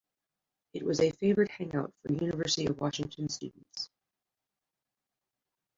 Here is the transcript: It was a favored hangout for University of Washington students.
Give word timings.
It 0.73 0.81
was 0.83 0.99
a 0.99 1.11
favored 1.11 1.49
hangout 1.49 1.93
for 2.01 2.11
University 2.11 2.65
of 2.65 2.81
Washington 2.81 3.29
students. 3.29 3.91